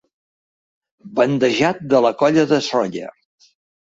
Bandejat 1.19 1.83
de 1.93 2.01
la 2.05 2.13
Colla 2.21 2.45
de 2.53 2.61
Sóller. 2.69 3.13